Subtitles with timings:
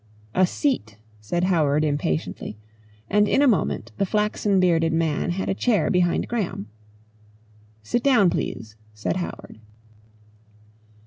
[0.33, 2.57] "A seat," said Howard impatiently,
[3.07, 6.67] and in a moment the flaxen bearded man had a chair behind Graham.
[7.83, 9.59] "Sit down, please," said Howard.